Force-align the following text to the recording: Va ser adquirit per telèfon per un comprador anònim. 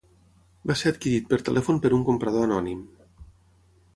Va 0.71 0.75
ser 0.79 0.93
adquirit 0.93 1.27
per 1.33 1.39
telèfon 1.51 1.79
per 1.85 1.93
un 1.99 2.05
comprador 2.09 2.47
anònim. 2.47 2.83